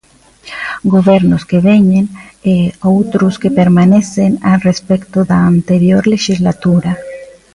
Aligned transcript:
Gobernos 0.93 1.41
que 1.49 1.59
veñen 1.69 2.05
e 2.53 2.55
outros 2.93 3.33
que 3.41 3.55
permanecen 3.59 4.31
a 4.51 4.53
respecto 4.67 5.17
da 5.29 5.37
anterior 5.53 6.03
lexislatura. 6.13 6.91